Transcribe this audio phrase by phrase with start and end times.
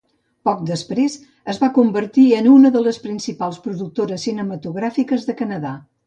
[0.47, 1.17] Poc després,
[1.51, 5.75] es va convertir en una de les principals productores cinematogràfiques de Canadà.